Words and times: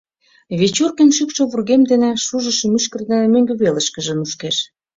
Вечоркин 0.59 1.09
шӱкшӧ 1.17 1.43
вургем 1.51 1.81
дене, 1.91 2.09
шужышо 2.25 2.65
мӱшкыр 2.71 3.01
дене 3.09 3.25
мӧҥгӧ 3.33 3.53
велышкыже 3.61 4.13
нушкеш. 4.15 4.57